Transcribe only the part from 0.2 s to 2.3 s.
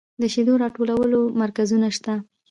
د شیدو راټولولو مرکزونه شته